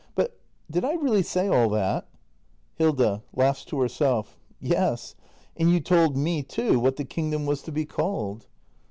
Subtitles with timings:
[0.15, 0.35] But
[0.71, 2.07] did I really say all that?
[2.73, 3.21] Hilda.
[3.37, 5.13] [Laughs to herself.] Yes.
[5.55, 8.47] And you told me, too, what the kingdom was to be called.